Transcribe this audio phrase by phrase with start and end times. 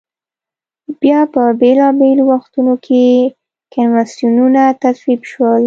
[1.01, 3.03] بیا په بېلا بېلو وختونو کې
[3.73, 5.59] کنوانسیونونه تصویب شول.